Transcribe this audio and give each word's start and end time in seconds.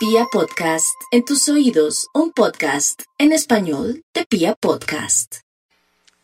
Pia 0.00 0.24
Podcast, 0.32 0.98
en 1.10 1.26
tus 1.26 1.46
oídos, 1.50 2.08
un 2.14 2.32
podcast 2.32 3.02
en 3.18 3.32
español 3.32 4.02
de 4.14 4.24
Pia 4.24 4.54
Podcast. 4.54 5.40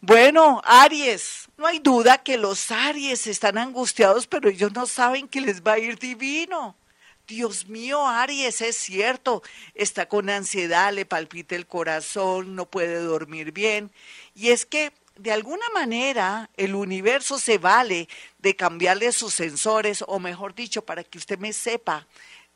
Bueno, 0.00 0.62
Aries, 0.64 1.48
no 1.58 1.66
hay 1.66 1.80
duda 1.80 2.22
que 2.22 2.38
los 2.38 2.70
Aries 2.70 3.26
están 3.26 3.58
angustiados, 3.58 4.26
pero 4.28 4.48
ellos 4.48 4.72
no 4.72 4.86
saben 4.86 5.28
que 5.28 5.42
les 5.42 5.62
va 5.62 5.74
a 5.74 5.78
ir 5.78 5.98
divino. 5.98 6.74
Dios 7.26 7.68
mío, 7.68 8.06
Aries, 8.06 8.62
es 8.62 8.78
cierto, 8.78 9.42
está 9.74 10.08
con 10.08 10.30
ansiedad, 10.30 10.90
le 10.90 11.04
palpita 11.04 11.54
el 11.54 11.66
corazón, 11.66 12.54
no 12.54 12.64
puede 12.64 13.00
dormir 13.00 13.52
bien. 13.52 13.90
Y 14.34 14.52
es 14.52 14.64
que, 14.64 14.90
de 15.18 15.32
alguna 15.32 15.68
manera, 15.74 16.48
el 16.56 16.74
universo 16.74 17.38
se 17.38 17.58
vale 17.58 18.08
de 18.38 18.56
cambiarle 18.56 19.12
sus 19.12 19.34
sensores, 19.34 20.02
o 20.08 20.18
mejor 20.18 20.54
dicho, 20.54 20.82
para 20.82 21.04
que 21.04 21.18
usted 21.18 21.38
me 21.38 21.52
sepa, 21.52 22.06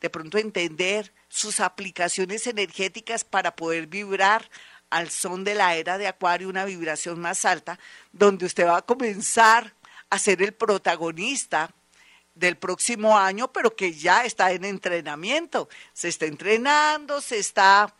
de 0.01 0.09
pronto 0.09 0.37
entender 0.37 1.13
sus 1.29 1.59
aplicaciones 1.59 2.47
energéticas 2.47 3.23
para 3.23 3.55
poder 3.55 3.87
vibrar 3.87 4.49
al 4.89 5.09
son 5.09 5.43
de 5.43 5.55
la 5.55 5.75
era 5.75 5.97
de 5.97 6.07
Acuario, 6.07 6.49
una 6.49 6.65
vibración 6.65 7.19
más 7.19 7.45
alta, 7.45 7.79
donde 8.11 8.45
usted 8.45 8.67
va 8.67 8.77
a 8.77 8.81
comenzar 8.81 9.73
a 10.09 10.19
ser 10.19 10.41
el 10.41 10.53
protagonista 10.53 11.73
del 12.35 12.57
próximo 12.57 13.17
año, 13.17 13.51
pero 13.51 13.75
que 13.75 13.93
ya 13.93 14.25
está 14.25 14.51
en 14.51 14.65
entrenamiento. 14.65 15.69
Se 15.93 16.09
está 16.09 16.25
entrenando, 16.25 17.21
se 17.21 17.39
está 17.39 17.93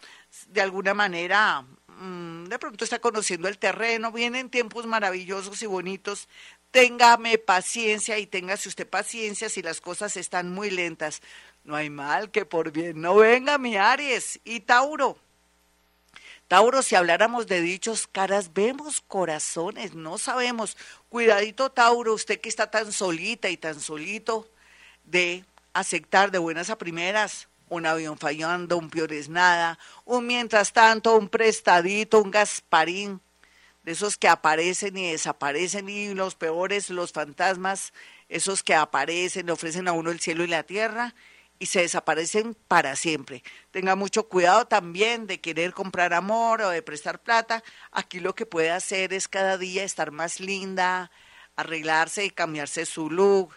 de 0.48 0.62
alguna 0.62 0.94
manera, 0.94 1.62
mm, 1.88 2.46
de 2.46 2.60
pronto 2.60 2.84
está 2.84 3.00
conociendo 3.00 3.48
el 3.48 3.58
terreno, 3.58 4.12
vienen 4.12 4.50
tiempos 4.50 4.86
maravillosos 4.86 5.62
y 5.62 5.66
bonitos. 5.66 6.28
Téngame 6.72 7.38
paciencia 7.38 8.18
y 8.18 8.28
téngase 8.28 8.70
usted 8.70 8.88
paciencia 8.88 9.50
si 9.50 9.62
las 9.62 9.82
cosas 9.82 10.16
están 10.18 10.54
muy 10.54 10.70
lentas. 10.70 11.22
No 11.64 11.76
hay 11.76 11.90
mal 11.90 12.32
que 12.32 12.46
por 12.46 12.72
bien. 12.72 13.02
No 13.02 13.16
venga 13.16 13.58
mi 13.58 13.78
Aries. 13.78 14.40
Y 14.44 14.62
Tauro. 14.62 15.18
Tauro, 16.48 16.82
si 16.82 16.96
habláramos 16.96 17.48
de 17.48 17.62
dichos 17.62 18.08
caras, 18.08 18.54
vemos 18.54 19.00
corazones, 19.00 19.94
no 19.94 20.18
sabemos. 20.18 20.76
Cuidadito, 21.08 21.72
Tauro, 21.72 22.14
usted 22.14 22.42
que 22.42 22.50
está 22.50 22.70
tan 22.70 22.92
solita 22.92 23.50
y 23.50 23.56
tan 23.56 23.80
solito 23.80 24.50
de 25.06 25.46
aceptar 25.72 26.30
de 26.30 26.40
buenas 26.40 26.70
a 26.70 26.78
primeras. 26.78 27.48
Un 27.70 27.86
avión 27.86 28.18
fallando, 28.18 28.78
un 28.78 28.90
peor 28.90 29.14
es 29.14 29.30
nada, 29.30 29.80
un 30.04 30.28
mientras 30.28 30.74
tanto, 30.74 31.16
un 31.16 31.30
prestadito, 31.30 32.22
un 32.22 32.32
gasparín, 32.32 33.22
de 33.84 33.94
esos 33.94 34.18
que 34.18 34.28
aparecen 34.28 34.98
y 34.98 35.10
desaparecen 35.10 35.88
y 35.88 36.14
los 36.14 36.36
peores, 36.36 36.90
los 36.90 37.14
fantasmas, 37.14 37.94
esos 38.28 38.62
que 38.62 38.76
aparecen, 38.76 39.46
le 39.46 39.54
ofrecen 39.54 39.88
a 39.88 39.94
uno 39.94 40.12
el 40.12 40.20
cielo 40.20 40.44
y 40.44 40.48
la 40.48 40.64
tierra 40.64 41.16
y 41.62 41.68
se 41.68 41.82
desaparecen 41.82 42.56
para 42.68 42.96
siempre. 42.96 43.44
Tenga 43.70 43.96
mucho 43.96 44.28
cuidado 44.28 44.66
también 44.66 45.28
de 45.28 45.40
querer 45.40 45.74
comprar 45.74 46.12
amor 46.12 46.64
o 46.64 46.70
de 46.72 46.82
prestar 46.82 47.22
plata. 47.22 47.64
Aquí 47.92 48.20
lo 48.20 48.34
que 48.34 48.48
puede 48.48 48.72
hacer 48.72 49.14
es 49.14 49.28
cada 49.28 49.60
día 49.60 49.84
estar 49.84 50.10
más 50.10 50.40
linda, 50.40 51.12
arreglarse 51.56 52.26
y 52.26 52.32
cambiarse 52.32 52.88
su 52.88 53.12
look, 53.12 53.54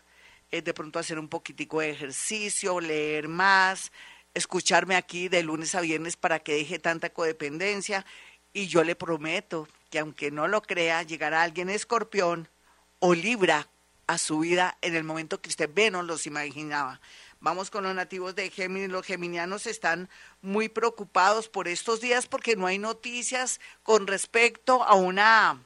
eh, 0.50 0.60
de 0.60 0.75
pronto 0.75 0.98
hacer 0.98 1.19
un 1.19 1.28
poquitico 1.28 1.80
de 1.80 1.92
ejercicio, 1.92 2.78
leer 2.78 3.27
más, 3.28 3.91
escucharme 4.34 4.97
aquí 4.97 5.30
de 5.30 5.42
lunes 5.42 5.75
a 5.75 5.80
viernes 5.80 6.19
para 6.19 6.41
que 6.41 6.56
deje 6.56 6.78
tanta 6.78 7.08
codependencia. 7.08 8.05
Y 8.52 8.66
yo 8.66 8.84
le 8.84 8.97
prometo 8.97 9.66
que 9.88 10.00
aunque 10.00 10.30
no 10.30 10.47
lo 10.47 10.60
crea, 10.60 11.05
llegará 11.05 11.42
alguien 11.42 11.70
escorpión 11.70 12.50
o 12.98 13.14
libra 13.14 13.66
a 14.06 14.19
su 14.19 14.41
vida 14.41 14.77
en 14.82 14.94
el 14.94 15.05
momento 15.05 15.41
que 15.41 15.48
usted 15.48 15.70
menos 15.75 16.05
los 16.05 16.27
imaginaba. 16.27 17.00
Vamos 17.45 17.70
con 17.70 17.84
los 17.84 17.95
nativos 17.95 18.34
de 18.34 18.48
Géminis. 18.48 18.89
Los 18.89 19.05
geminianos 19.05 19.67
están 19.67 20.09
muy 20.41 20.70
preocupados 20.70 21.47
por 21.47 21.69
estos 21.69 22.00
días 22.00 22.27
porque 22.27 22.56
no 22.56 22.67
hay 22.67 22.78
noticias 22.78 23.61
con 23.83 24.06
respecto 24.06 24.83
a 24.83 24.95
una, 24.95 25.62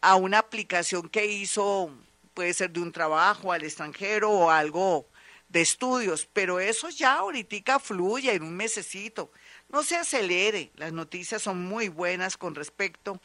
a 0.00 0.14
una 0.14 0.38
aplicación 0.38 1.08
que 1.08 1.26
hizo, 1.26 1.90
puede 2.34 2.54
ser 2.54 2.70
de 2.70 2.78
un 2.78 2.92
trabajo 2.92 3.52
al 3.52 3.64
extranjero 3.64 4.30
o 4.30 4.50
algo 4.52 5.08
de 5.48 5.60
estudios, 5.60 6.28
pero 6.32 6.60
eso 6.60 6.88
ya 6.88 7.14
ahorita 7.14 7.80
fluye 7.80 8.32
en 8.32 8.44
un 8.44 8.54
mesecito. 8.54 9.32
No 9.70 9.82
se 9.82 9.96
acelere, 9.96 10.70
las 10.76 10.92
noticias 10.92 11.42
son 11.42 11.60
muy 11.60 11.88
buenas 11.88 12.36
con 12.36 12.54
respecto 12.54 13.20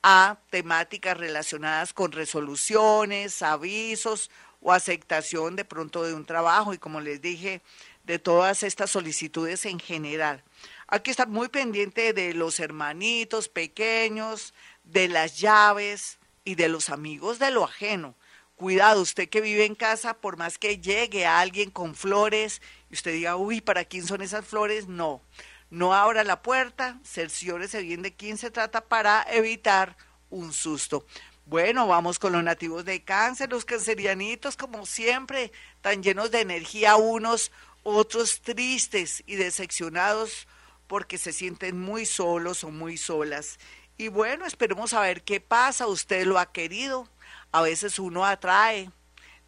a 0.00 0.38
temáticas 0.50 1.16
relacionadas 1.16 1.92
con 1.92 2.12
resoluciones, 2.12 3.42
avisos 3.42 4.30
o 4.62 4.72
aceptación 4.72 5.56
de 5.56 5.64
pronto 5.64 6.04
de 6.04 6.14
un 6.14 6.24
trabajo 6.24 6.72
y 6.72 6.78
como 6.78 7.00
les 7.00 7.20
dije, 7.20 7.60
de 8.04 8.18
todas 8.18 8.62
estas 8.62 8.90
solicitudes 8.90 9.66
en 9.66 9.78
general. 9.78 10.42
Hay 10.86 11.00
que 11.00 11.10
estar 11.10 11.28
muy 11.28 11.48
pendiente 11.48 12.12
de 12.12 12.34
los 12.34 12.60
hermanitos 12.60 13.48
pequeños, 13.48 14.54
de 14.84 15.08
las 15.08 15.38
llaves 15.38 16.18
y 16.44 16.54
de 16.54 16.68
los 16.68 16.90
amigos 16.90 17.38
de 17.38 17.50
lo 17.50 17.64
ajeno. 17.64 18.14
Cuidado, 18.56 19.00
usted 19.00 19.28
que 19.28 19.40
vive 19.40 19.64
en 19.64 19.74
casa, 19.74 20.14
por 20.14 20.36
más 20.36 20.58
que 20.58 20.78
llegue 20.78 21.26
a 21.26 21.40
alguien 21.40 21.70
con 21.70 21.94
flores 21.94 22.62
y 22.90 22.94
usted 22.94 23.12
diga, 23.12 23.36
uy, 23.36 23.60
¿para 23.60 23.84
quién 23.84 24.06
son 24.06 24.22
esas 24.22 24.44
flores? 24.44 24.86
No, 24.86 25.22
no 25.70 25.94
abra 25.94 26.22
la 26.22 26.42
puerta, 26.42 27.00
cerciórese 27.04 27.82
bien 27.82 28.02
de 28.02 28.14
quién 28.14 28.38
se 28.38 28.50
trata 28.50 28.82
para 28.82 29.26
evitar 29.30 29.96
un 30.30 30.52
susto. 30.52 31.04
Bueno, 31.44 31.88
vamos 31.88 32.18
con 32.20 32.32
los 32.32 32.44
nativos 32.44 32.84
de 32.84 33.02
cáncer, 33.02 33.50
los 33.50 33.64
cancerianitos, 33.64 34.56
como 34.56 34.86
siempre, 34.86 35.50
tan 35.80 36.02
llenos 36.02 36.30
de 36.30 36.40
energía 36.40 36.96
unos, 36.96 37.50
otros 37.82 38.40
tristes 38.42 39.24
y 39.26 39.34
decepcionados 39.34 40.46
porque 40.86 41.18
se 41.18 41.32
sienten 41.32 41.80
muy 41.80 42.06
solos 42.06 42.62
o 42.62 42.70
muy 42.70 42.96
solas. 42.96 43.58
Y 43.98 44.08
bueno, 44.08 44.46
esperemos 44.46 44.94
a 44.94 45.00
ver 45.00 45.22
qué 45.22 45.40
pasa, 45.40 45.88
usted 45.88 46.26
lo 46.26 46.38
ha 46.38 46.52
querido. 46.52 47.08
A 47.50 47.62
veces 47.62 47.98
uno 47.98 48.24
atrae 48.24 48.90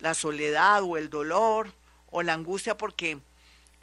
la 0.00 0.14
soledad 0.14 0.82
o 0.82 0.96
el 0.96 1.10
dolor 1.10 1.72
o 2.10 2.22
la 2.22 2.34
angustia 2.34 2.76
porque 2.76 3.18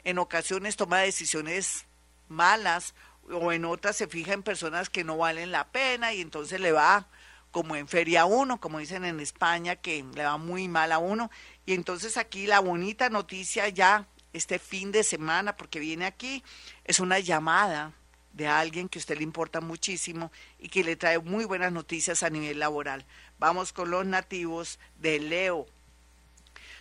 en 0.04 0.18
ocasiones 0.18 0.76
toma 0.76 0.98
decisiones 0.98 1.86
malas 2.28 2.94
o 3.30 3.52
en 3.52 3.64
otras 3.64 3.96
se 3.96 4.06
fija 4.06 4.34
en 4.34 4.42
personas 4.42 4.90
que 4.90 5.04
no 5.04 5.16
valen 5.16 5.50
la 5.50 5.68
pena 5.68 6.12
y 6.12 6.20
entonces 6.20 6.60
le 6.60 6.72
va 6.72 7.06
como 7.52 7.76
en 7.76 7.86
Feria 7.86 8.24
1, 8.24 8.60
como 8.60 8.80
dicen 8.80 9.04
en 9.04 9.20
España, 9.20 9.76
que 9.76 10.04
le 10.14 10.24
va 10.24 10.38
muy 10.38 10.66
mal 10.66 10.90
a 10.90 10.98
uno. 10.98 11.30
Y 11.64 11.74
entonces 11.74 12.16
aquí 12.16 12.46
la 12.46 12.58
bonita 12.58 13.08
noticia 13.10 13.68
ya 13.68 14.08
este 14.32 14.58
fin 14.58 14.90
de 14.90 15.04
semana, 15.04 15.56
porque 15.56 15.78
viene 15.78 16.06
aquí, 16.06 16.42
es 16.84 16.98
una 16.98 17.20
llamada 17.20 17.92
de 18.32 18.48
alguien 18.48 18.88
que 18.88 18.98
a 18.98 19.00
usted 19.00 19.18
le 19.18 19.24
importa 19.24 19.60
muchísimo 19.60 20.32
y 20.58 20.68
que 20.68 20.82
le 20.82 20.96
trae 20.96 21.18
muy 21.18 21.44
buenas 21.44 21.70
noticias 21.70 22.22
a 22.22 22.30
nivel 22.30 22.58
laboral. 22.58 23.04
Vamos 23.38 23.72
con 23.72 23.90
los 23.90 24.06
nativos 24.06 24.78
de 24.98 25.20
Leo. 25.20 25.66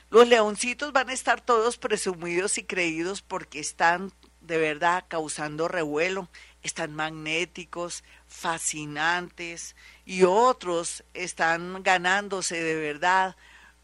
Los 0.09 0.27
leoncitos 0.27 0.91
van 0.93 1.09
a 1.09 1.13
estar 1.13 1.41
todos 1.41 1.77
presumidos 1.77 2.57
y 2.57 2.63
creídos 2.63 3.21
porque 3.21 3.59
están 3.59 4.11
de 4.41 4.57
verdad 4.57 5.05
causando 5.07 5.67
revuelo, 5.67 6.27
están 6.63 6.93
magnéticos, 6.93 8.03
fascinantes, 8.31 9.75
y 10.05 10.23
otros 10.23 11.03
están 11.13 11.83
ganándose 11.83 12.63
de 12.63 12.75
verdad 12.75 13.35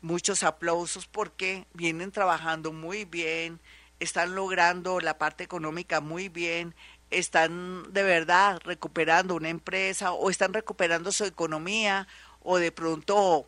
muchos 0.02 0.42
aplausos 0.44 1.06
porque 1.06 1.66
vienen 1.74 2.12
trabajando 2.12 2.72
muy 2.72 3.04
bien, 3.04 3.60
están 4.00 4.36
logrando 4.36 5.02
la 5.02 5.18
parte 5.18 5.44
económica 5.44 6.00
muy 6.00 6.30
bien, 6.30 6.74
están 7.12 7.92
de 7.92 8.04
verdad 8.04 8.60
recuperando 8.64 9.36
una 9.36 9.50
empresa 9.50 10.14
o 10.14 10.30
están 10.30 10.54
recuperando 10.54 11.12
su 11.12 11.26
economía 11.26 12.08
o 12.42 12.58
de 12.58 12.72
pronto 12.72 13.48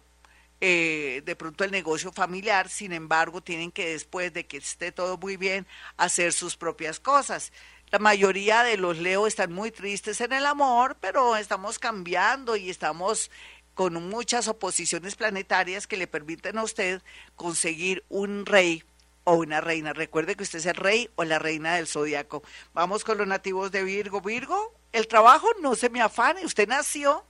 eh, 0.61 1.21
de 1.25 1.37
pronto 1.37 1.63
el 1.63 1.71
negocio 1.71 2.11
familiar, 2.11 2.67
sin 2.67 2.91
embargo, 2.91 3.41
tienen 3.41 3.71
que 3.71 3.91
después 3.91 4.33
de 4.33 4.45
que 4.45 4.57
esté 4.57 4.91
todo 4.91 5.17
muy 5.17 5.37
bien, 5.37 5.65
hacer 5.95 6.33
sus 6.33 6.57
propias 6.57 6.99
cosas. 6.99 7.53
La 7.91 7.97
mayoría 7.97 8.61
de 8.61 8.77
los 8.77 8.99
Leo 8.99 9.25
están 9.25 9.51
muy 9.51 9.71
tristes 9.71 10.21
en 10.21 10.31
el 10.31 10.45
amor, 10.45 10.97
pero 11.01 11.35
estamos 11.35 11.79
cambiando 11.79 12.55
y 12.55 12.69
estamos 12.69 13.31
con 13.73 14.09
muchas 14.09 14.47
oposiciones 14.47 15.15
planetarias 15.15 15.87
que 15.87 15.97
le 15.97 16.05
permiten 16.05 16.59
a 16.59 16.63
usted 16.63 17.01
conseguir 17.35 18.03
un 18.07 18.45
rey 18.45 18.83
o 19.23 19.33
una 19.33 19.59
reina. 19.59 19.93
Recuerde 19.93 20.35
que 20.35 20.43
usted 20.43 20.59
es 20.59 20.67
el 20.67 20.75
rey 20.75 21.09
o 21.15 21.23
la 21.23 21.39
reina 21.39 21.75
del 21.75 21.87
zodiaco. 21.87 22.43
Vamos 22.73 23.03
con 23.03 23.17
los 23.17 23.25
nativos 23.25 23.71
de 23.71 23.83
Virgo. 23.83 24.21
Virgo, 24.21 24.75
el 24.91 25.07
trabajo 25.07 25.47
no 25.59 25.73
se 25.75 25.89
me 25.89 25.99
afane. 25.99 26.45
Usted 26.45 26.67
nació 26.67 27.25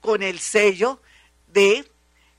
con 0.00 0.22
el 0.22 0.38
sello 0.38 1.02
de 1.48 1.90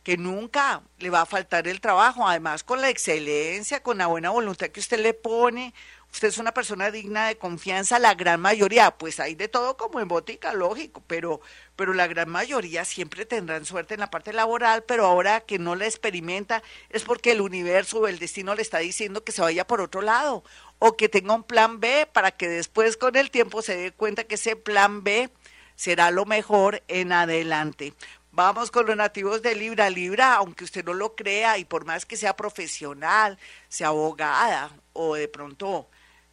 que 0.06 0.18
nunca 0.18 0.84
le 1.00 1.10
va 1.10 1.22
a 1.22 1.26
faltar 1.26 1.68
el 1.68 1.82
trabajo. 1.82 2.28
Además, 2.28 2.64
con 2.64 2.80
la 2.80 2.90
excelencia, 2.90 3.82
con 3.82 3.98
la 3.98 4.08
buena 4.08 4.30
voluntad 4.30 4.70
que 4.70 4.80
usted 4.80 5.00
le 5.00 5.16
pone, 5.16 5.74
usted 6.16 6.30
es 6.30 6.38
una 6.38 6.54
persona 6.54 6.92
digna 6.92 7.28
de 7.28 7.38
confianza, 7.38 8.00
la 8.00 8.14
gran 8.16 8.40
mayoría, 8.40 8.92
pues 8.92 9.20
hay 9.20 9.36
de 9.36 9.50
todo 9.50 9.76
como 9.76 10.00
en 10.00 10.08
botica, 10.08 10.54
lógico, 10.54 11.04
pero, 11.08 11.42
pero 11.76 11.94
la 11.94 12.08
gran 12.08 12.30
mayoría 12.30 12.86
siempre 12.86 13.26
tendrán 13.26 13.66
suerte 13.66 13.96
en 13.96 14.00
la 14.00 14.10
parte 14.10 14.32
laboral, 14.32 14.86
pero 14.86 15.06
ahora 15.06 15.42
que 15.42 15.60
no 15.60 15.76
la 15.76 15.88
experimenta 15.88 16.64
es 16.90 17.04
porque 17.04 17.34
el 17.34 17.42
universo 17.42 18.00
o 18.00 18.08
el 18.08 18.18
destino 18.18 18.56
le 18.56 18.62
está 18.62 18.78
diciendo 18.78 19.26
que 19.26 19.34
se 19.34 19.42
vaya 19.42 19.68
por 19.68 19.82
otro 19.82 20.02
lado 20.02 20.46
o 20.80 20.96
que 20.96 21.10
tenga 21.10 21.36
un 21.36 21.44
plan 21.44 21.82
B 21.82 22.08
para 22.14 22.32
que 22.32 22.48
después 22.48 22.96
con 22.96 23.18
el 23.18 23.30
tiempo 23.30 23.62
se 23.62 23.76
dé 23.76 23.92
cuenta 23.92 24.24
que 24.24 24.36
ese 24.36 24.56
plan 24.56 25.04
B 25.04 25.30
será 25.76 26.12
lo 26.12 26.24
mejor 26.26 26.82
en 26.88 27.12
adelante. 27.12 27.94
Vamos 28.32 28.72
con 28.72 28.86
los 28.86 28.96
nativos 28.96 29.42
de 29.42 29.54
Libra. 29.54 29.90
Libra, 29.90 30.36
aunque 30.36 30.64
usted 30.64 30.86
no 30.86 30.94
lo 30.94 31.14
crea 31.14 31.58
y 31.58 31.66
por 31.66 31.84
más 31.84 32.06
que 32.06 32.16
sea 32.16 32.38
profesional, 32.38 33.38
sea 33.68 33.90
abogada 33.90 34.72
o 34.94 35.16
de 35.16 35.28
pronto 35.28 35.90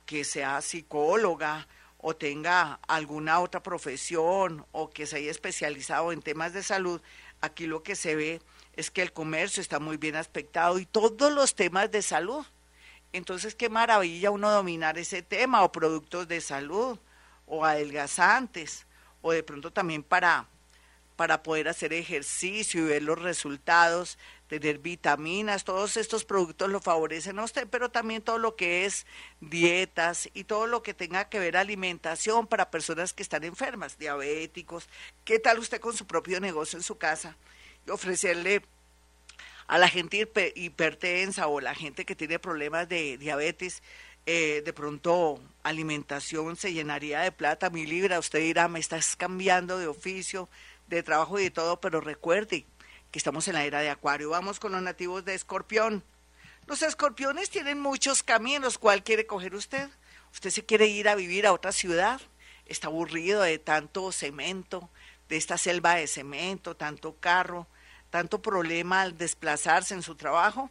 que 0.07 0.25
sea 0.25 0.61
psicóloga 0.61 1.67
o 1.99 2.15
tenga 2.15 2.81
alguna 2.89 3.41
otra 3.41 3.63
profesión 3.63 4.67
o 4.73 4.91
que 4.91 5.07
se 5.07 5.17
haya 5.17 5.31
especializado 5.31 6.13
en 6.13 6.21
temas 6.21 6.53
de 6.53 6.63
salud, 6.63 7.01
aquí 7.41 7.67
lo 7.67 7.83
que 7.83 7.95
se 7.95 8.17
ve 8.17 8.41
es 8.75 8.91
que 8.91 9.03
el 9.03 9.13
comercio 9.13 9.61
está 9.61 9.79
muy 9.79 9.97
bien 9.97 10.17
aspectado 10.17 10.79
y 10.79 10.87
todos 10.87 11.33
los 11.33 11.55
temas 11.55 11.91
de 11.91 12.03
salud. 12.03 12.45
Entonces, 13.13 13.55
qué 13.55 13.69
maravilla 13.69 14.31
uno 14.31 14.51
dominar 14.51 14.99
ese 14.99 15.23
tema 15.23 15.63
o 15.63 15.71
productos 15.71 16.27
de 16.29 16.41
salud 16.41 16.99
o 17.47 17.65
adelgazantes 17.65 18.87
o 19.21 19.33
de 19.33 19.43
pronto 19.43 19.71
también 19.71 20.03
para 20.03 20.47
para 21.23 21.45
poder 21.45 21.69
hacer 21.69 21.93
ejercicio 21.93 22.81
y 22.81 22.89
ver 22.89 23.05
los 23.05 23.17
resultados, 23.17 24.19
tener 24.49 24.79
vitaminas, 24.79 25.63
todos 25.63 25.97
estos 25.97 26.25
productos 26.25 26.69
lo 26.69 26.81
favorecen 26.81 27.39
a 27.39 27.45
usted, 27.45 27.69
pero 27.71 27.93
también 27.93 28.23
todo 28.23 28.39
lo 28.39 28.57
que 28.57 28.87
es 28.87 29.07
dietas 29.41 30.29
y 30.35 30.43
todo 30.43 30.67
lo 30.67 30.83
que 30.83 30.95
tenga 30.95 31.29
que 31.29 31.39
ver 31.39 31.57
alimentación 31.57 32.49
para 32.49 32.73
personas 32.73 33.13
que 33.13 33.23
están 33.23 33.45
enfermas, 33.45 33.99
diabéticos. 33.99 34.89
¿Qué 35.25 35.39
tal 35.39 35.61
usted 35.61 35.81
con 35.81 35.97
su 35.97 36.09
propio 36.09 36.41
negocio 36.41 36.77
en 36.77 36.83
su 36.83 36.99
casa? 36.99 37.37
Y 37.87 37.91
ofrecerle 37.93 38.63
a 39.69 39.79
la 39.79 39.87
gente 39.87 40.29
hipertensa 40.57 41.47
o 41.47 41.61
la 41.61 41.77
gente 41.77 42.05
que 42.05 42.17
tiene 42.17 42.41
problemas 42.41 42.89
de 42.89 43.17
diabetes, 43.17 43.81
eh, 44.27 44.63
de 44.65 44.73
pronto 44.73 45.41
alimentación 45.63 46.57
se 46.57 46.73
llenaría 46.73 47.21
de 47.21 47.33
plata, 47.33 47.71
mi 47.71 47.87
libra, 47.87 48.19
usted 48.19 48.39
dirá, 48.41 48.67
me 48.67 48.81
estás 48.81 49.17
cambiando 49.17 49.79
de 49.79 49.87
oficio, 49.87 50.49
de 50.97 51.03
trabajo 51.03 51.39
y 51.39 51.45
de 51.45 51.51
todo, 51.51 51.81
pero 51.81 52.01
recuerde 52.01 52.67
que 53.11 53.19
estamos 53.19 53.47
en 53.49 53.55
la 53.55 53.65
era 53.65 53.81
de 53.81 53.91
Acuario. 53.91 54.31
Vamos 54.31 54.59
con 54.59 54.73
los 54.73 54.83
nativos 54.83 55.25
de 55.25 55.35
Escorpión. 55.35 56.03
Los 56.67 56.83
escorpiones 56.83 57.51
tienen 57.51 57.81
muchos 57.81 58.23
caminos. 58.23 58.79
¿Cuál 58.79 59.03
quiere 59.03 59.27
coger 59.27 59.55
usted? 59.55 59.91
¿Usted 60.33 60.51
se 60.51 60.65
quiere 60.65 60.87
ir 60.87 61.09
a 61.09 61.15
vivir 61.15 61.47
a 61.47 61.53
otra 61.53 61.73
ciudad? 61.73 62.21
¿Está 62.67 62.87
aburrido 62.87 63.43
de 63.43 63.59
tanto 63.59 64.13
cemento, 64.13 64.89
de 65.29 65.37
esta 65.37 65.59
selva 65.59 65.97
de 65.97 66.07
cemento, 66.07 66.77
tanto 66.77 67.17
carro, 67.19 67.67
tanto 68.11 68.41
problema 68.41 69.03
al 69.03 69.19
desplazarse 69.19 69.95
en 69.95 70.03
su 70.03 70.15
trabajo? 70.15 70.71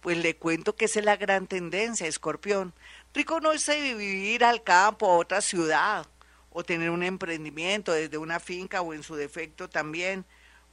Pues 0.00 0.16
le 0.16 0.36
cuento 0.36 0.76
que 0.76 0.86
esa 0.86 1.00
es 1.00 1.04
la 1.04 1.16
gran 1.16 1.46
tendencia, 1.46 2.06
escorpión. 2.06 2.72
Rico 3.12 3.40
no 3.40 3.52
es 3.52 3.66
vivir 3.68 4.44
al 4.44 4.62
campo, 4.62 5.10
a 5.10 5.16
otra 5.16 5.40
ciudad, 5.40 6.06
o 6.52 6.64
tener 6.64 6.90
un 6.90 7.02
emprendimiento 7.02 7.92
desde 7.92 8.18
una 8.18 8.40
finca 8.40 8.82
o 8.82 8.94
en 8.94 9.02
su 9.02 9.14
defecto 9.14 9.68
también 9.68 10.24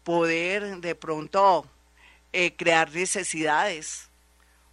poder 0.03 0.77
de 0.77 0.95
pronto 0.95 1.65
eh, 2.33 2.55
crear 2.55 2.91
necesidades 2.91 4.09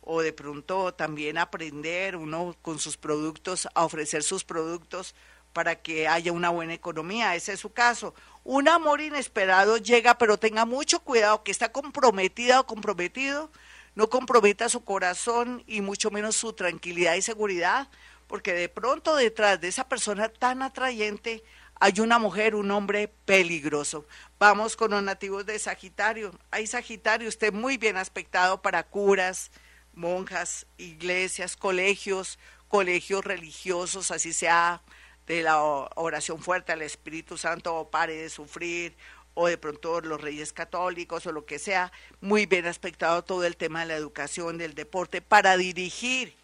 o 0.00 0.22
de 0.22 0.32
pronto 0.32 0.94
también 0.94 1.36
aprender 1.36 2.16
uno 2.16 2.56
con 2.62 2.78
sus 2.78 2.96
productos 2.96 3.68
a 3.74 3.84
ofrecer 3.84 4.22
sus 4.22 4.44
productos 4.44 5.14
para 5.52 5.74
que 5.76 6.06
haya 6.06 6.32
una 6.32 6.50
buena 6.50 6.74
economía. 6.74 7.34
Ese 7.34 7.54
es 7.54 7.60
su 7.60 7.72
caso. 7.72 8.14
Un 8.44 8.68
amor 8.68 9.00
inesperado 9.00 9.78
llega, 9.78 10.18
pero 10.18 10.36
tenga 10.36 10.64
mucho 10.64 11.00
cuidado 11.00 11.42
que 11.42 11.50
está 11.50 11.72
comprometida 11.72 12.60
o 12.60 12.66
comprometido. 12.66 13.50
No 13.94 14.10
comprometa 14.10 14.68
su 14.68 14.84
corazón 14.84 15.64
y 15.66 15.80
mucho 15.80 16.10
menos 16.10 16.36
su 16.36 16.52
tranquilidad 16.52 17.14
y 17.14 17.22
seguridad 17.22 17.88
porque 18.26 18.52
de 18.52 18.68
pronto 18.68 19.16
detrás 19.16 19.60
de 19.60 19.68
esa 19.68 19.88
persona 19.88 20.28
tan 20.28 20.62
atrayente 20.62 21.42
hay 21.78 22.00
una 22.00 22.18
mujer, 22.18 22.54
un 22.54 22.70
hombre 22.70 23.08
peligroso. 23.26 24.06
Vamos 24.38 24.76
con 24.76 24.92
los 24.92 25.02
nativos 25.02 25.44
de 25.44 25.58
Sagitario. 25.58 26.32
Hay 26.50 26.66
Sagitario, 26.66 27.28
usted 27.28 27.52
muy 27.52 27.76
bien 27.76 27.96
aspectado 27.96 28.62
para 28.62 28.82
curas, 28.84 29.50
monjas, 29.92 30.66
iglesias, 30.78 31.56
colegios, 31.56 32.38
colegios 32.68 33.24
religiosos, 33.24 34.10
así 34.10 34.32
sea 34.32 34.82
de 35.26 35.42
la 35.42 35.60
oración 35.60 36.40
fuerte 36.40 36.72
al 36.72 36.82
Espíritu 36.82 37.36
Santo 37.36 37.74
o 37.74 37.90
pare 37.90 38.14
de 38.14 38.30
sufrir, 38.30 38.96
o 39.34 39.48
de 39.48 39.58
pronto 39.58 40.00
los 40.00 40.20
reyes 40.20 40.52
católicos 40.52 41.26
o 41.26 41.32
lo 41.32 41.44
que 41.44 41.58
sea, 41.58 41.92
muy 42.20 42.46
bien 42.46 42.66
aspectado 42.66 43.22
todo 43.22 43.44
el 43.44 43.56
tema 43.56 43.80
de 43.80 43.86
la 43.86 43.96
educación, 43.96 44.56
del 44.56 44.74
deporte, 44.74 45.20
para 45.20 45.58
dirigir 45.58 46.36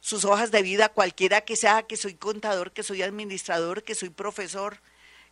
sus 0.00 0.24
hojas 0.24 0.50
de 0.50 0.62
vida, 0.62 0.88
cualquiera 0.88 1.40
que 1.40 1.56
sea, 1.56 1.82
que 1.82 1.96
soy 1.96 2.14
contador, 2.14 2.72
que 2.72 2.82
soy 2.82 3.02
administrador, 3.02 3.82
que 3.82 3.94
soy 3.94 4.10
profesor, 4.10 4.80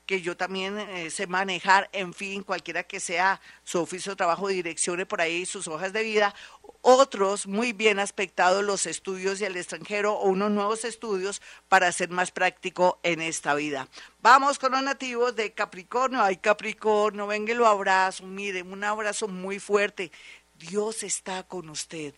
que 0.06 0.20
yo 0.20 0.36
también 0.36 0.78
eh, 0.78 1.10
sé 1.10 1.26
manejar, 1.26 1.88
en 1.92 2.12
fin, 2.12 2.42
cualquiera 2.42 2.82
que 2.82 3.00
sea 3.00 3.40
su 3.64 3.80
oficio 3.80 4.16
trabajo, 4.16 4.48
direcciones 4.48 5.06
por 5.06 5.20
ahí, 5.20 5.46
sus 5.46 5.66
hojas 5.68 5.92
de 5.92 6.02
vida. 6.02 6.34
Otros 6.82 7.46
muy 7.46 7.72
bien 7.72 7.98
aspectados 7.98 8.62
los 8.62 8.84
estudios 8.84 9.40
y 9.40 9.44
el 9.44 9.56
extranjero 9.56 10.14
o 10.14 10.28
unos 10.28 10.50
nuevos 10.50 10.84
estudios 10.84 11.40
para 11.68 11.90
ser 11.92 12.10
más 12.10 12.30
práctico 12.30 13.00
en 13.02 13.22
esta 13.22 13.54
vida. 13.54 13.88
Vamos 14.20 14.58
con 14.58 14.72
los 14.72 14.82
nativos 14.82 15.34
de 15.34 15.52
Capricornio. 15.52 16.22
Ay, 16.22 16.36
Capricornio, 16.36 17.26
venga 17.26 17.52
y 17.52 17.56
lo 17.56 17.66
abrazo. 17.66 18.24
Mire, 18.24 18.62
un 18.62 18.84
abrazo 18.84 19.28
muy 19.28 19.58
fuerte. 19.58 20.12
Dios 20.58 21.02
está 21.02 21.42
con 21.44 21.70
usted 21.70 22.14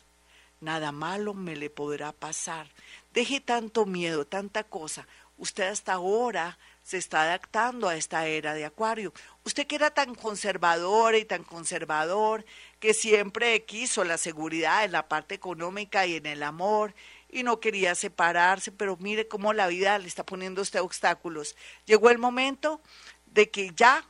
nada 0.60 0.92
malo 0.92 1.34
me 1.34 1.56
le 1.56 1.70
podrá 1.70 2.12
pasar. 2.12 2.68
Deje 3.12 3.40
tanto 3.40 3.86
miedo, 3.86 4.26
tanta 4.26 4.64
cosa. 4.64 5.06
Usted 5.38 5.64
hasta 5.64 5.94
ahora 5.94 6.58
se 6.82 6.98
está 6.98 7.22
adaptando 7.22 7.88
a 7.88 7.96
esta 7.96 8.26
era 8.26 8.54
de 8.54 8.64
Acuario. 8.64 9.12
Usted 9.44 9.66
que 9.66 9.74
era 9.74 9.90
tan 9.90 10.14
conservador 10.14 11.14
y 11.14 11.24
tan 11.24 11.42
conservador, 11.44 12.44
que 12.80 12.94
siempre 12.94 13.64
quiso 13.64 14.04
la 14.04 14.18
seguridad 14.18 14.84
en 14.84 14.92
la 14.92 15.08
parte 15.08 15.34
económica 15.34 16.06
y 16.06 16.16
en 16.16 16.26
el 16.26 16.42
amor, 16.42 16.94
y 17.28 17.42
no 17.42 17.60
quería 17.60 17.94
separarse, 17.94 18.70
pero 18.70 18.96
mire 18.98 19.28
cómo 19.28 19.52
la 19.52 19.66
vida 19.66 19.98
le 19.98 20.06
está 20.06 20.24
poniendo 20.24 20.62
usted 20.62 20.80
obstáculos. 20.80 21.56
Llegó 21.86 22.10
el 22.10 22.18
momento 22.18 22.80
de 23.26 23.50
que 23.50 23.72
ya 23.74 24.06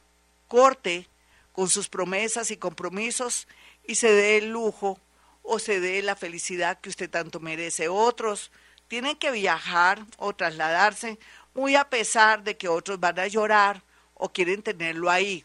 corte 0.46 1.08
con 1.52 1.68
sus 1.68 1.88
promesas 1.88 2.50
y 2.50 2.58
compromisos 2.58 3.48
y 3.84 3.94
se 3.94 4.12
dé 4.12 4.36
el 4.36 4.50
lujo 4.50 5.00
o 5.46 5.58
se 5.58 5.80
dé 5.80 6.02
la 6.02 6.16
felicidad 6.16 6.80
que 6.80 6.88
usted 6.88 7.08
tanto 7.08 7.40
merece. 7.40 7.88
Otros 7.88 8.50
tienen 8.88 9.16
que 9.16 9.30
viajar 9.30 10.04
o 10.18 10.34
trasladarse, 10.34 11.18
muy 11.54 11.76
a 11.76 11.88
pesar 11.88 12.42
de 12.42 12.56
que 12.56 12.68
otros 12.68 13.00
van 13.00 13.18
a 13.18 13.26
llorar 13.26 13.82
o 14.14 14.28
quieren 14.28 14.62
tenerlo 14.62 15.10
ahí, 15.10 15.44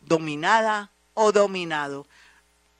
dominada 0.00 0.90
o 1.12 1.30
dominado. 1.30 2.06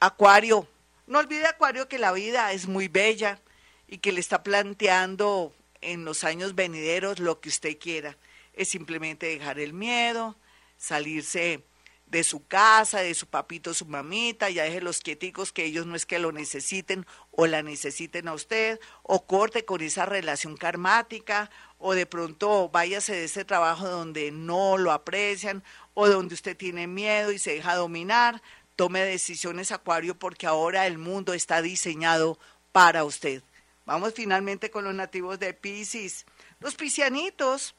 Acuario, 0.01 0.67
no 1.07 1.19
olvide 1.19 1.47
Acuario 1.47 1.89
que 1.89 1.99
la 1.99 2.13
vida 2.13 2.53
es 2.53 2.67
muy 2.67 2.89
bella 2.89 3.39
y 3.87 3.99
que 3.99 4.13
le 4.13 4.21
está 4.21 4.43
planteando 4.43 5.53
en 5.81 6.05
los 6.05 6.25
años 6.25 6.55
venideros 6.55 7.19
lo 7.19 7.41
que 7.41 7.51
usted 7.51 7.79
quiera. 7.79 8.17
Es 8.55 8.69
simplemente 8.69 9.27
dejar 9.27 9.59
el 9.59 9.73
miedo, 9.73 10.37
salirse 10.79 11.63
de 12.07 12.23
su 12.23 12.47
casa, 12.47 13.01
de 13.01 13.15
su 13.15 13.27
papito, 13.27 13.75
su 13.75 13.87
mamita, 13.87 14.51
ya 14.51 14.65
deje 14.65 14.81
los 14.81 15.01
quieticos 15.01 15.53
que 15.53 15.65
ellos 15.65 15.87
no 15.87 15.97
es 15.97 16.07
que 16.07 16.19
lo 16.19 16.33
necesiten 16.33 17.07
o 17.31 17.47
la 17.47 17.63
necesiten 17.63 18.29
a 18.29 18.35
usted, 18.35 18.79
o 19.03 19.27
corte 19.27 19.65
con 19.65 19.81
esa 19.81 20.07
relación 20.07 20.57
karmática, 20.57 21.51
o 21.79 21.95
de 21.95 22.07
pronto 22.07 22.69
váyase 22.69 23.15
de 23.15 23.25
ese 23.25 23.45
trabajo 23.45 23.89
donde 23.89 24.31
no 24.31 24.79
lo 24.79 24.93
aprecian, 24.93 25.65
o 25.95 26.09
donde 26.09 26.35
usted 26.35 26.57
tiene 26.57 26.87
miedo 26.87 27.33
y 27.33 27.39
se 27.39 27.55
deja 27.55 27.75
dominar, 27.75 28.43
tome 28.77 29.01
decisiones 29.01 29.73
acuario 29.73 30.19
porque 30.19 30.47
ahora 30.47 30.87
el 30.87 30.99
mundo 30.99 31.35
está 31.35 31.63
diseñado 31.63 32.39
para 32.73 33.05
usted. 33.05 33.43
Vamos 33.87 34.15
finalmente 34.15 34.71
con 34.71 34.85
los 34.85 34.95
nativos 34.95 35.39
de 35.39 35.53
Pisces. 35.53 36.27
Los 36.61 36.75
piscianitos, 36.75 37.75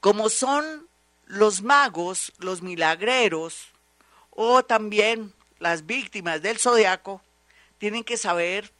como 0.00 0.28
son 0.28 0.88
los 1.26 1.62
magos, 1.62 2.32
los 2.38 2.62
milagreros 2.62 3.68
o 4.30 4.64
también 4.64 5.32
las 5.58 5.86
víctimas 5.86 6.42
del 6.42 6.58
zodiaco 6.58 7.22
tienen 7.78 8.04
que 8.04 8.16
saber 8.16 8.72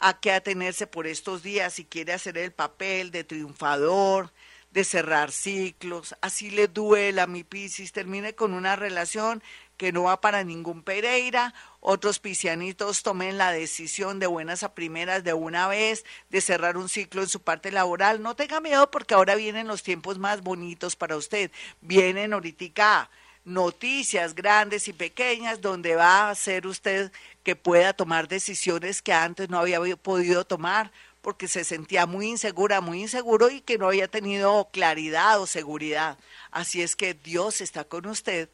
a 0.00 0.18
qué 0.20 0.32
atenerse 0.32 0.86
por 0.86 1.06
estos 1.06 1.42
días 1.42 1.74
si 1.74 1.84
quiere 1.84 2.12
hacer 2.12 2.38
el 2.38 2.52
papel 2.52 3.10
de 3.10 3.24
triunfador, 3.24 4.32
de 4.70 4.84
cerrar 4.84 5.32
ciclos, 5.32 6.14
así 6.20 6.50
le 6.50 6.68
duela 6.68 7.26
mi 7.26 7.42
Piscis, 7.42 7.92
termine 7.92 8.34
con 8.34 8.52
una 8.52 8.76
relación 8.76 9.42
que 9.78 9.92
no 9.92 10.02
va 10.02 10.20
para 10.20 10.44
ningún 10.44 10.82
Pereira, 10.82 11.54
otros 11.80 12.18
pisianitos 12.18 13.02
tomen 13.02 13.38
la 13.38 13.52
decisión 13.52 14.18
de 14.18 14.26
buenas 14.26 14.62
a 14.64 14.74
primeras 14.74 15.24
de 15.24 15.32
una 15.32 15.68
vez, 15.68 16.04
de 16.28 16.40
cerrar 16.40 16.76
un 16.76 16.88
ciclo 16.88 17.22
en 17.22 17.28
su 17.28 17.40
parte 17.40 17.70
laboral. 17.70 18.20
No 18.20 18.36
tenga 18.36 18.60
miedo 18.60 18.90
porque 18.90 19.14
ahora 19.14 19.36
vienen 19.36 19.68
los 19.68 19.82
tiempos 19.82 20.18
más 20.18 20.42
bonitos 20.42 20.96
para 20.96 21.16
usted. 21.16 21.50
Vienen 21.80 22.32
ahorita 22.34 23.08
noticias 23.44 24.34
grandes 24.34 24.88
y 24.88 24.92
pequeñas 24.92 25.60
donde 25.60 25.94
va 25.94 26.22
a 26.22 26.30
hacer 26.30 26.66
usted 26.66 27.10
que 27.44 27.56
pueda 27.56 27.92
tomar 27.94 28.28
decisiones 28.28 29.00
que 29.00 29.12
antes 29.12 29.48
no 29.48 29.58
había 29.58 29.80
podido 29.96 30.44
tomar 30.44 30.90
porque 31.22 31.48
se 31.48 31.64
sentía 31.64 32.06
muy 32.06 32.26
insegura, 32.28 32.80
muy 32.80 33.02
inseguro 33.02 33.48
y 33.48 33.60
que 33.60 33.78
no 33.78 33.86
había 33.86 34.08
tenido 34.08 34.68
claridad 34.72 35.40
o 35.40 35.46
seguridad. 35.46 36.18
Así 36.50 36.82
es 36.82 36.96
que 36.96 37.14
Dios 37.14 37.60
está 37.60 37.84
con 37.84 38.06
usted 38.06 38.48